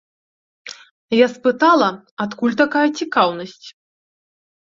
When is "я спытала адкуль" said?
1.17-2.57